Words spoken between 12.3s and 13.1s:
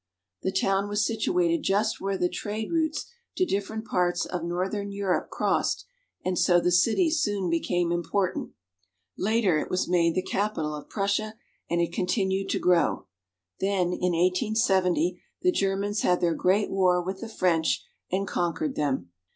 to grow.